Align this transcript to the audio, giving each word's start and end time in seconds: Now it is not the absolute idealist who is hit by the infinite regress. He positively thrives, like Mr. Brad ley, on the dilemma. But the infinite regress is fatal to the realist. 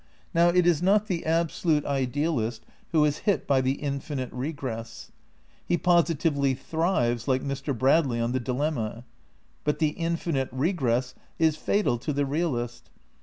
Now 0.33 0.47
it 0.49 0.65
is 0.65 0.81
not 0.81 1.05
the 1.05 1.23
absolute 1.27 1.85
idealist 1.85 2.65
who 2.91 3.05
is 3.05 3.19
hit 3.29 3.45
by 3.45 3.61
the 3.61 3.73
infinite 3.73 4.33
regress. 4.33 5.11
He 5.63 5.77
positively 5.77 6.55
thrives, 6.55 7.27
like 7.27 7.43
Mr. 7.43 7.77
Brad 7.77 8.07
ley, 8.07 8.19
on 8.19 8.31
the 8.31 8.39
dilemma. 8.39 9.05
But 9.63 9.77
the 9.77 9.89
infinite 9.89 10.49
regress 10.51 11.13
is 11.37 11.55
fatal 11.55 11.99
to 11.99 12.13
the 12.13 12.25
realist. 12.25 12.89